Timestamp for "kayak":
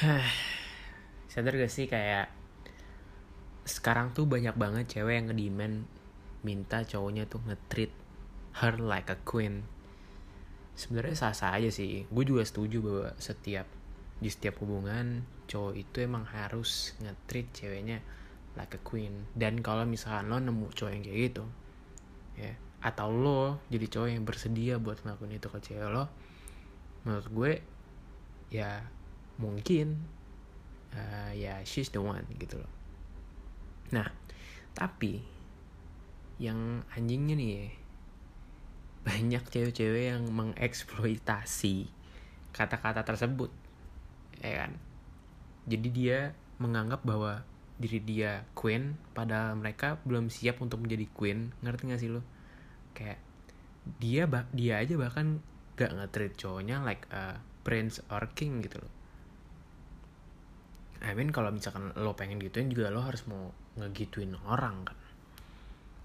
1.84-2.32, 21.04-21.20, 52.92-53.20